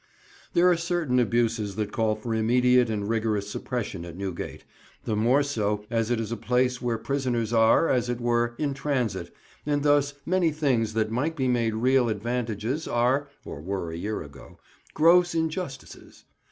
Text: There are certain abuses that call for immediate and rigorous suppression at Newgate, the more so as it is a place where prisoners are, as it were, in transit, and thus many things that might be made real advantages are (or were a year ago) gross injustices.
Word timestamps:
There 0.53 0.67
are 0.67 0.75
certain 0.77 1.19
abuses 1.19 1.75
that 1.75 1.91
call 1.91 2.15
for 2.15 2.33
immediate 2.33 2.89
and 2.89 3.07
rigorous 3.07 3.51
suppression 3.51 4.03
at 4.03 4.17
Newgate, 4.17 4.63
the 5.05 5.15
more 5.15 5.43
so 5.43 5.85
as 5.91 6.09
it 6.09 6.19
is 6.19 6.31
a 6.31 6.37
place 6.37 6.81
where 6.81 6.97
prisoners 6.97 7.53
are, 7.53 7.87
as 7.87 8.09
it 8.09 8.19
were, 8.19 8.55
in 8.57 8.73
transit, 8.73 9.31
and 9.63 9.83
thus 9.83 10.15
many 10.25 10.51
things 10.51 10.95
that 10.95 11.11
might 11.11 11.35
be 11.35 11.47
made 11.47 11.75
real 11.75 12.09
advantages 12.09 12.87
are 12.87 13.27
(or 13.45 13.61
were 13.61 13.91
a 13.91 13.95
year 13.95 14.23
ago) 14.23 14.57
gross 14.95 15.35
injustices. 15.35 16.25